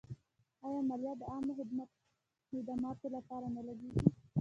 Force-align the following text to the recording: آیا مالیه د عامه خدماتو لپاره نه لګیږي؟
آیا 0.65 0.81
مالیه 0.89 1.13
د 1.19 1.23
عامه 1.31 1.53
خدماتو 2.63 3.07
لپاره 3.15 3.47
نه 3.55 3.61
لګیږي؟ 3.67 4.01